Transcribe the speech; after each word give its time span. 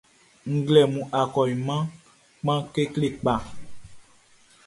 Nglɛmunʼn, 0.53 1.11
akɔɲinmanʼn 1.19 1.91
kpan 2.39 2.59
kekle 2.73 3.07
kpa. 3.19 3.33